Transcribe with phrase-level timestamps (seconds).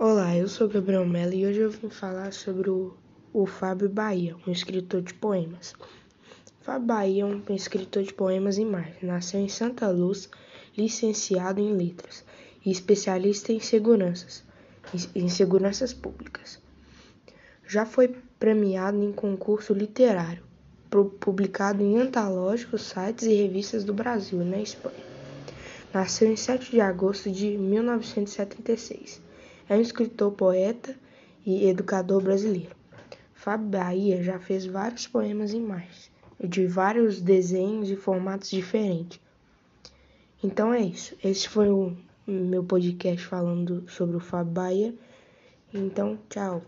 [0.00, 2.94] Olá, eu sou Gabriel Mello e hoje eu vim falar sobre o,
[3.32, 5.74] o Fábio Bahia, um escritor de poemas.
[6.60, 8.94] Fábio Bahia é um escritor de poemas e mais.
[9.02, 10.30] Nasceu em Santa Luz,
[10.76, 12.24] licenciado em letras
[12.64, 14.44] e especialista em seguranças,
[15.16, 16.60] em seguranças públicas.
[17.66, 20.44] Já foi premiado em concurso literário,
[21.18, 24.94] publicado em antológicos sites e revistas do Brasil e na Espanha.
[25.92, 29.26] Nasceu em 7 de agosto de 1976
[29.68, 30.96] é um escritor, poeta
[31.44, 32.74] e educador brasileiro.
[33.34, 36.10] Fábio Bahia já fez vários poemas em mais,
[36.42, 39.20] de vários desenhos e formatos diferentes.
[40.42, 41.16] Então é isso.
[41.22, 44.94] Esse foi o meu podcast falando sobre o Fábio Bahia.
[45.72, 46.62] Então, tchau.